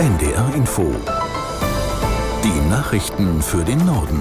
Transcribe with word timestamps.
NDR 0.00 0.54
Info. 0.54 0.94
Die 2.42 2.70
Nachrichten 2.70 3.42
für 3.42 3.62
den 3.62 3.84
Norden. 3.84 4.18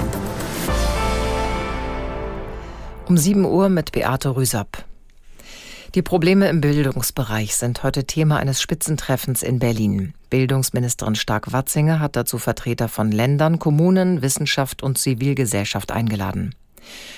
Um 3.07 3.15
7 3.15 3.45
Uhr 3.45 3.69
mit 3.69 3.93
Beate 3.93 4.35
Rüsapp. 4.35 4.83
Die 5.95 6.01
Probleme 6.01 6.49
im 6.49 6.59
Bildungsbereich 6.59 7.55
sind 7.55 7.81
heute 7.83 8.03
Thema 8.03 8.39
eines 8.39 8.61
Spitzentreffens 8.61 9.41
in 9.41 9.59
Berlin. 9.59 10.13
Bildungsministerin 10.29 11.15
Stark-Watzinger 11.15 12.01
hat 12.01 12.17
dazu 12.17 12.39
Vertreter 12.39 12.89
von 12.89 13.13
Ländern, 13.13 13.57
Kommunen, 13.57 14.21
Wissenschaft 14.21 14.83
und 14.83 14.97
Zivilgesellschaft 14.97 15.93
eingeladen. 15.93 16.55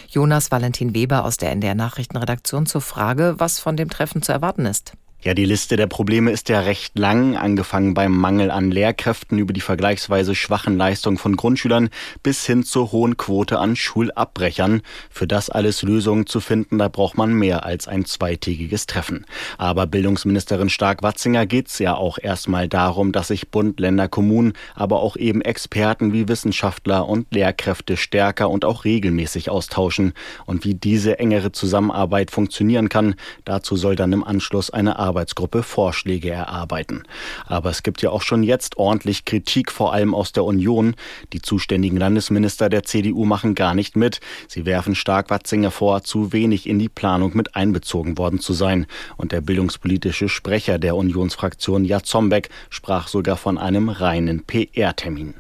Jonas 0.08 0.52
Valentin 0.52 0.94
Weber 0.94 1.26
aus 1.26 1.38
der 1.38 1.50
NDR 1.50 1.74
Nachrichtenredaktion 1.74 2.68
zur 2.68 2.82
Frage, 2.82 3.34
was 3.40 3.58
von 3.58 3.76
dem 3.76 3.90
Treffen 3.90 4.22
zu 4.22 4.32
erwarten 4.32 4.68
ist. 4.68 4.94
Ja, 5.24 5.36
die 5.36 5.46
Liste 5.46 5.76
der 5.76 5.86
Probleme 5.86 6.32
ist 6.32 6.50
ja 6.50 6.62
recht 6.62 6.98
lang, 6.98 7.38
angefangen 7.38 7.94
beim 7.94 8.18
Mangel 8.18 8.50
an 8.50 8.72
Lehrkräften 8.72 9.38
über 9.38 9.54
die 9.54 9.62
vergleichsweise 9.62 10.34
schwachen 10.34 10.78
Leistungen 10.78 11.20
von 11.20 11.36
Grundschülern 11.36 11.90
bis 12.24 12.44
hin 12.48 12.64
zur 12.64 12.92
hohen 12.92 13.18
Quote 13.18 13.60
an 13.60 13.76
Schulabbrechern. 13.76 14.82
Für 15.12 15.28
das 15.28 15.52
alles 15.52 15.84
Lösungen 15.84 16.26
zu 16.26 16.40
finden, 16.40 16.80
da 16.80 16.88
braucht 16.88 17.18
man 17.18 17.36
mehr 17.36 17.68
als 17.68 17.88
ein 17.88 18.06
zweitägiges 18.06 18.88
Treffen. 18.88 19.28
Aber 19.60 19.86
Bildungsministerin 19.86 20.72
Stark-Watzinger 20.72 21.46
geht's 21.46 21.78
ja 21.78 21.94
auch 21.94 22.18
erstmal 22.18 22.68
darum, 22.68 23.12
dass 23.12 23.28
sich 23.28 23.50
Bund, 23.50 23.80
Länder, 23.80 24.08
Kommunen, 24.08 24.54
aber 24.74 25.02
auch 25.02 25.18
eben 25.18 25.42
Experten 25.42 26.14
wie 26.14 26.30
Wissenschaftler 26.30 27.08
und 27.08 27.28
Lehrkräfte 27.32 27.96
stärker 27.96 28.50
und 28.50 28.66
auch 28.66 28.86
regelmäßig 28.86 29.52
austauschen. 29.52 30.14
Und 30.48 30.66
wie 30.66 30.74
diese 30.74 31.20
engere 31.20 31.52
Zusammenarbeit 31.52 32.32
funktionieren 32.32 32.90
kann, 32.90 33.14
dazu 33.46 33.76
soll 33.76 33.96
dann 33.96 34.14
im 34.14 34.24
Anschluss 34.24 34.72
eine 34.72 34.98
Arbeit 34.98 35.11
Arbeitsgruppe 35.12 35.62
Vorschläge 35.62 36.30
erarbeiten. 36.30 37.04
Aber 37.46 37.70
es 37.70 37.84
gibt 37.84 38.02
ja 38.02 38.12
auch 38.12 38.22
schon 38.22 38.44
jetzt 38.44 38.78
ordentlich 38.78 39.26
Kritik, 39.26 39.70
vor 39.70 39.92
allem 39.92 40.16
aus 40.16 40.32
der 40.32 40.46
Union. 40.46 40.96
Die 41.34 41.42
zuständigen 41.42 41.98
Landesminister 41.98 42.70
der 42.70 42.84
CDU 42.84 43.26
machen 43.26 43.54
gar 43.54 43.74
nicht 43.74 43.98
mit. 43.98 44.22
Sie 44.48 44.66
werfen 44.66 44.96
Stark-Watzinger 44.96 45.70
vor, 45.70 46.04
zu 46.04 46.32
wenig 46.32 46.68
in 46.68 46.80
die 46.80 46.88
Planung 46.88 47.36
mit 47.36 47.58
einbezogen 47.58 48.18
worden 48.18 48.40
zu 48.40 48.54
sein. 48.54 48.88
Und 49.18 49.34
der 49.34 49.42
bildungspolitische 49.42 50.30
Sprecher 50.30 50.80
der 50.80 50.96
Unionsfraktion 50.96 51.84
Jazombeck 51.84 52.50
sprach 52.70 53.10
sogar 53.10 53.36
von 53.36 53.58
einem 53.58 53.90
reinen 53.90 54.46
PR-Termin. 54.46 55.34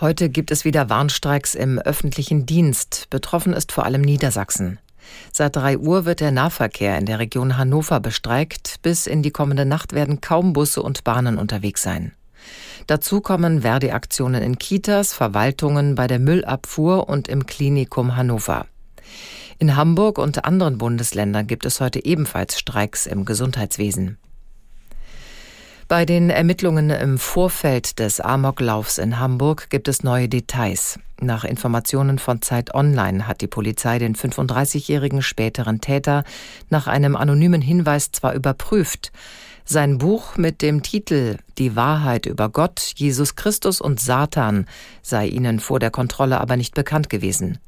Heute 0.00 0.28
gibt 0.28 0.50
es 0.50 0.64
wieder 0.64 0.90
Warnstreiks 0.90 1.54
im 1.54 1.78
öffentlichen 1.78 2.46
Dienst. 2.46 3.06
Betroffen 3.10 3.52
ist 3.52 3.70
vor 3.70 3.84
allem 3.84 4.00
Niedersachsen. 4.00 4.80
Seit 5.32 5.56
3 5.56 5.78
Uhr 5.78 6.04
wird 6.04 6.20
der 6.20 6.32
Nahverkehr 6.32 6.98
in 6.98 7.06
der 7.06 7.18
Region 7.18 7.56
Hannover 7.56 8.00
bestreikt. 8.00 8.76
Bis 8.82 9.06
in 9.06 9.22
die 9.22 9.30
kommende 9.30 9.64
Nacht 9.64 9.92
werden 9.92 10.20
kaum 10.20 10.52
Busse 10.52 10.82
und 10.82 11.04
Bahnen 11.04 11.38
unterwegs 11.38 11.82
sein. 11.82 12.12
Dazu 12.86 13.20
kommen 13.20 13.62
Verdi-Aktionen 13.62 14.42
in 14.42 14.58
Kitas, 14.58 15.12
Verwaltungen, 15.12 15.94
bei 15.94 16.06
der 16.06 16.18
Müllabfuhr 16.18 17.08
und 17.08 17.28
im 17.28 17.46
Klinikum 17.46 18.16
Hannover. 18.16 18.66
In 19.58 19.76
Hamburg 19.76 20.18
und 20.18 20.44
anderen 20.44 20.78
Bundesländern 20.78 21.46
gibt 21.46 21.66
es 21.66 21.80
heute 21.80 22.04
ebenfalls 22.04 22.58
Streiks 22.58 23.06
im 23.06 23.24
Gesundheitswesen. 23.24 24.18
Bei 25.90 26.06
den 26.06 26.30
Ermittlungen 26.30 26.90
im 26.90 27.18
Vorfeld 27.18 27.98
des 27.98 28.20
Amoklaufs 28.20 28.98
in 28.98 29.18
Hamburg 29.18 29.70
gibt 29.70 29.88
es 29.88 30.04
neue 30.04 30.28
Details. 30.28 31.00
Nach 31.20 31.42
Informationen 31.42 32.20
von 32.20 32.42
Zeit 32.42 32.72
Online 32.76 33.26
hat 33.26 33.40
die 33.40 33.48
Polizei 33.48 33.98
den 33.98 34.14
35-jährigen 34.14 35.20
späteren 35.20 35.80
Täter 35.80 36.22
nach 36.68 36.86
einem 36.86 37.16
anonymen 37.16 37.60
Hinweis 37.60 38.12
zwar 38.12 38.34
überprüft, 38.34 39.10
sein 39.64 39.98
Buch 39.98 40.36
mit 40.36 40.62
dem 40.62 40.84
Titel 40.84 41.38
Die 41.58 41.74
Wahrheit 41.74 42.24
über 42.26 42.50
Gott, 42.50 42.92
Jesus 42.94 43.34
Christus 43.34 43.80
und 43.80 43.98
Satan 43.98 44.66
sei 45.02 45.26
ihnen 45.26 45.58
vor 45.58 45.80
der 45.80 45.90
Kontrolle 45.90 46.40
aber 46.40 46.56
nicht 46.56 46.76
bekannt 46.76 47.10
gewesen. 47.10 47.58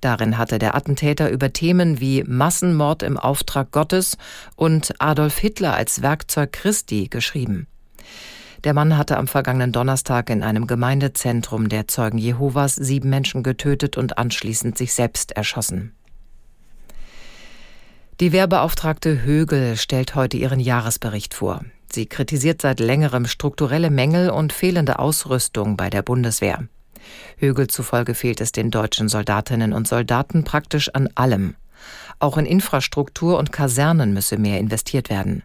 Darin 0.00 0.38
hatte 0.38 0.58
der 0.58 0.74
Attentäter 0.74 1.30
über 1.30 1.52
Themen 1.52 2.00
wie 2.00 2.22
Massenmord 2.24 3.02
im 3.02 3.16
Auftrag 3.16 3.70
Gottes 3.70 4.16
und 4.54 4.94
Adolf 4.98 5.38
Hitler 5.38 5.74
als 5.74 6.02
Werkzeug 6.02 6.52
Christi 6.52 7.08
geschrieben. 7.08 7.66
Der 8.64 8.74
Mann 8.74 8.96
hatte 8.96 9.16
am 9.16 9.28
vergangenen 9.28 9.72
Donnerstag 9.72 10.30
in 10.30 10.42
einem 10.42 10.66
Gemeindezentrum 10.66 11.68
der 11.68 11.88
Zeugen 11.88 12.18
Jehovas 12.18 12.74
sieben 12.74 13.10
Menschen 13.10 13.42
getötet 13.42 13.96
und 13.96 14.18
anschließend 14.18 14.76
sich 14.76 14.92
selbst 14.92 15.32
erschossen. 15.32 15.92
Die 18.18 18.32
Wehrbeauftragte 18.32 19.22
Högel 19.22 19.76
stellt 19.76 20.14
heute 20.14 20.38
ihren 20.38 20.58
Jahresbericht 20.58 21.34
vor. 21.34 21.64
Sie 21.92 22.06
kritisiert 22.06 22.62
seit 22.62 22.80
längerem 22.80 23.26
strukturelle 23.26 23.90
Mängel 23.90 24.30
und 24.30 24.52
fehlende 24.52 24.98
Ausrüstung 24.98 25.76
bei 25.76 25.90
der 25.90 26.02
Bundeswehr. 26.02 26.66
Högel 27.36 27.68
zufolge 27.68 28.14
fehlt 28.14 28.40
es 28.40 28.52
den 28.52 28.70
deutschen 28.70 29.08
Soldatinnen 29.08 29.72
und 29.72 29.86
Soldaten 29.86 30.44
praktisch 30.44 30.88
an 30.88 31.08
allem. 31.14 31.54
Auch 32.18 32.38
in 32.38 32.46
Infrastruktur 32.46 33.38
und 33.38 33.52
Kasernen 33.52 34.12
müsse 34.12 34.38
mehr 34.38 34.58
investiert 34.58 35.10
werden. 35.10 35.42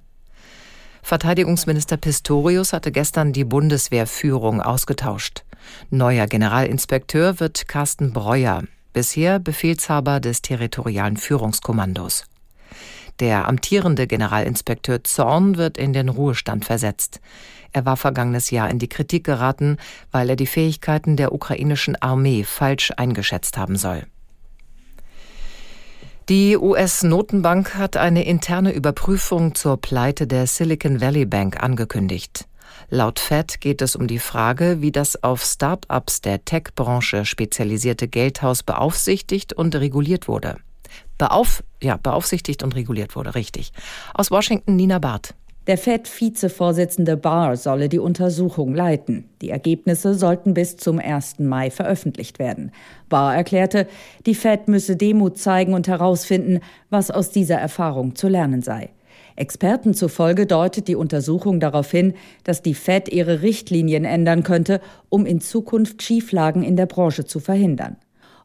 Verteidigungsminister 1.04 1.98
Pistorius 1.98 2.74
hatte 2.74 2.92
gestern 2.92 3.34
die 3.34 3.44
Bundeswehrführung 3.44 4.62
ausgetauscht. 4.62 5.44
Neuer 5.90 6.28
Generalinspekteur 6.28 7.40
wird 7.40 7.68
Carsten 7.68 8.14
Breuer, 8.14 8.64
bisher 8.94 9.40
Befehlshaber 9.40 10.20
des 10.20 10.42
territorialen 10.42 11.18
Führungskommandos. 11.18 12.26
Der 13.22 13.48
amtierende 13.48 14.08
Generalinspekteur 14.08 15.04
Zorn 15.04 15.56
wird 15.56 15.78
in 15.78 15.94
den 15.94 16.10
Ruhestand 16.10 16.66
versetzt. 16.66 17.22
Er 17.72 17.86
war 17.86 17.96
vergangenes 17.96 18.50
Jahr 18.50 18.68
in 18.72 18.80
die 18.80 18.90
Kritik 18.90 19.24
geraten, 19.24 19.78
weil 20.12 20.32
er 20.32 20.36
die 20.36 20.48
Fähigkeiten 20.48 21.18
der 21.18 21.32
ukrainischen 21.32 21.96
Armee 22.02 22.44
falsch 22.44 22.92
eingeschätzt 22.98 23.60
haben 23.60 23.76
soll. 23.76 24.08
Die 26.30 26.58
US-Notenbank 26.58 27.76
hat 27.76 27.96
eine 27.96 28.26
interne 28.26 28.72
Überprüfung 28.72 29.54
zur 29.54 29.80
Pleite 29.80 30.26
der 30.26 30.48
Silicon 30.48 31.00
Valley 31.00 31.26
Bank 31.26 31.62
angekündigt. 31.62 32.48
Laut 32.90 33.20
Fed 33.20 33.62
geht 33.62 33.84
es 33.84 33.96
um 33.96 34.08
die 34.08 34.18
Frage, 34.18 34.82
wie 34.82 34.92
das 34.92 35.22
auf 35.22 35.44
Start-ups 35.44 36.22
der 36.22 36.44
Tech-Branche 36.44 37.26
spezialisierte 37.26 38.08
Geldhaus 38.08 38.64
beaufsichtigt 38.64 39.54
und 39.54 39.76
reguliert 39.76 40.28
wurde. 40.28 40.58
Beauf 41.22 41.64
ja, 41.84 41.98
beaufsichtigt 41.98 42.64
und 42.64 42.76
reguliert 42.76 43.16
wurde, 43.16 43.36
richtig. 43.36 43.74
Aus 44.16 44.32
Washington 44.32 44.76
Nina 44.76 44.98
Barth. 44.98 45.36
Der 45.68 45.78
FED-Vizevorsitzende 45.78 47.16
Barr 47.16 47.58
solle 47.58 47.90
die 47.90 48.00
Untersuchung 48.00 48.74
leiten. 48.74 49.30
Die 49.44 49.52
Ergebnisse 49.52 50.16
sollten 50.16 50.56
bis 50.56 50.78
zum 50.78 50.98
1. 50.98 51.38
Mai 51.38 51.70
veröffentlicht 51.70 52.40
werden. 52.40 52.72
Barr 53.08 53.36
erklärte, 53.36 53.86
die 54.26 54.34
FED 54.34 54.68
müsse 54.68 54.96
Demut 54.96 55.38
zeigen 55.38 55.76
und 55.76 55.88
herausfinden, 55.88 56.60
was 56.90 57.12
aus 57.12 57.30
dieser 57.30 57.60
Erfahrung 57.60 58.16
zu 58.16 58.28
lernen 58.28 58.64
sei. 58.64 58.90
Experten 59.36 59.94
zufolge 59.94 60.48
deutet 60.48 60.88
die 60.88 60.96
Untersuchung 60.96 61.60
darauf 61.60 61.92
hin, 61.92 62.16
dass 62.44 62.64
die 62.64 62.74
Fed 62.74 63.10
ihre 63.10 63.44
Richtlinien 63.44 64.06
ändern 64.06 64.42
könnte, 64.42 64.82
um 65.10 65.28
in 65.28 65.40
Zukunft 65.40 66.02
Schieflagen 66.02 66.64
in 66.64 66.78
der 66.78 66.88
Branche 66.88 67.26
zu 67.26 67.40
verhindern. 67.40 67.98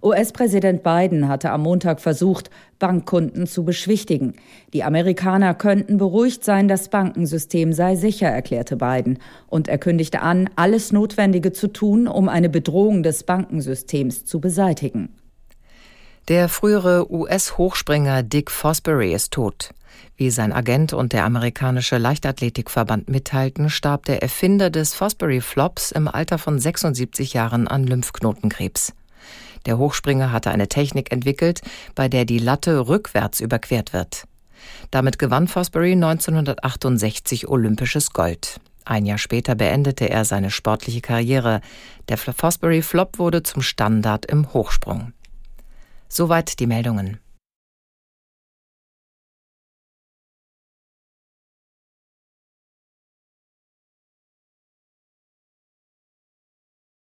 US-Präsident 0.07 0.85
Biden 0.85 1.27
hatte 1.27 1.51
am 1.51 1.63
Montag 1.63 2.01
versucht, 2.01 2.49
Bankkunden 2.79 3.49
zu 3.49 3.65
beschwichtigen. 3.65 4.35
Die 4.73 4.85
Amerikaner 4.85 5.53
könnten 5.53 5.99
beruhigt 5.99 6.45
sein, 6.45 6.69
das 6.69 6.91
Bankensystem 6.91 7.73
sei 7.73 7.97
sicher, 7.97 8.29
erklärte 8.29 8.77
Biden. 8.77 9.19
Und 9.49 9.67
er 9.67 9.79
kündigte 9.79 10.23
an, 10.23 10.49
alles 10.55 10.93
Notwendige 10.93 11.53
zu 11.53 11.67
tun, 11.67 12.07
um 12.07 12.29
eine 12.29 12.49
Bedrohung 12.49 13.03
des 13.03 13.25
Bankensystems 13.25 14.25
zu 14.25 14.41
beseitigen. 14.41 15.09
Der 16.29 16.49
frühere 16.49 17.13
US-Hochspringer 17.13 18.23
Dick 18.23 18.53
Fosbury 18.53 19.13
ist 19.13 19.33
tot. 19.33 19.71
Wie 20.17 20.31
sein 20.31 20.53
Agent 20.53 20.93
und 20.93 21.15
der 21.15 21.25
amerikanische 21.25 21.99
Leichtathletikverband 21.99 23.09
mitteilten, 23.09 23.71
starb 23.71 24.05
der 24.05 24.23
Erfinder 24.23 24.71
des 24.71 24.95
Fosbury 24.95 25.41
Flops 25.41 25.91
im 25.91 26.07
Alter 26.07 26.39
von 26.39 26.61
76 26.61 27.33
Jahren 27.33 27.67
an 27.67 27.85
Lymphknotenkrebs. 27.85 28.93
Der 29.67 29.79
Hochspringer 29.79 30.33
hatte 30.33 30.51
eine 30.51 30.69
Technik 30.69 31.13
entwickelt, 31.13 31.61
bei 31.95 32.09
der 32.09 32.25
die 32.25 32.39
Latte 32.39 32.89
rückwärts 32.89 33.41
überquert 33.41 33.93
wird. 33.93 34.25
Damit 34.91 35.19
gewann 35.19 35.49
Fosbury 35.49 35.93
1968 35.93 37.49
olympisches 37.49 38.13
Gold. 38.13 38.61
Ein 38.85 39.05
Jahr 39.05 39.19
später 39.19 39.57
beendete 39.57 40.09
er 40.09 40.25
seine 40.25 40.51
sportliche 40.51 41.01
Karriere. 41.01 41.61
Der 42.09 42.17
Fosbury 42.17 42.83
Flop 42.83 43.19
wurde 43.19 43.43
zum 43.43 43.63
Standard 43.63 44.27
im 44.27 44.53
Hochsprung. 44.53 45.13
Soweit 46.09 46.61
die 46.61 46.69
Meldungen. 46.69 47.19